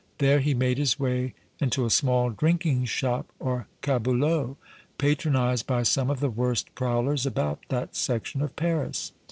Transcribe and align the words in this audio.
There 0.17 0.39
he 0.39 0.55
made 0.55 0.79
his 0.79 0.99
way 0.99 1.35
into 1.59 1.85
a 1.85 1.91
small 1.91 2.31
drinking 2.31 2.85
shop 2.85 3.27
or 3.37 3.67
caboulot, 3.83 4.55
patronized 4.97 5.67
by 5.67 5.83
some 5.83 6.09
of 6.09 6.19
the 6.21 6.31
worst 6.31 6.73
prowlers 6.73 7.27
about 7.27 7.59
that 7.69 7.95
section 7.95 8.41
of 8.41 8.55
Paris. 8.55 9.11